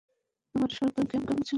তোমার 0.55 0.71
soccer 0.71 1.03
game 1.03 1.21
কেমন 1.21 1.23
ছিল 1.23 1.29
আজ? 1.37 1.49